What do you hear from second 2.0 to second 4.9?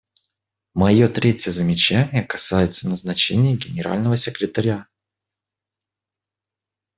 касается назначения Генерального секретаря.